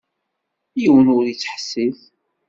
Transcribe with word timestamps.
Yiwen 0.79 1.07
ur 1.15 1.23
ittḥessis. 1.27 1.99